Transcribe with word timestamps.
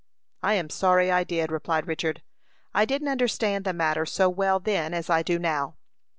"I 0.41 0.55
am 0.55 0.71
sorry 0.71 1.11
I 1.11 1.23
did," 1.23 1.51
replied 1.51 1.85
Richard. 1.85 2.23
"I 2.73 2.85
didn't 2.85 3.09
understand 3.09 3.65
the 3.65 3.71
matter 3.73 4.07
so 4.07 4.29
well 4.29 4.59
then 4.59 4.95
as 4.95 5.11
I 5.11 5.21
do 5.21 5.37
now. 5.37 5.75